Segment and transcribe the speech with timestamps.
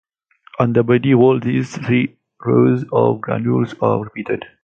[0.57, 4.43] On the body whorl these three rows of granules are repeated.